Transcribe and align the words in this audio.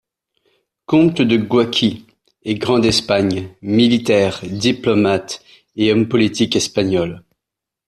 Comte 0.87 1.21
de 1.21 1.37
Guaqui 1.37 2.07
et 2.41 2.55
grand 2.55 2.79
d'Espagne, 2.79 3.49
militaire, 3.61 4.39
diplomate 4.47 5.43
et 5.75 5.91
homme 5.93 6.07
politique 6.07 6.55
espagnol. 6.55 7.23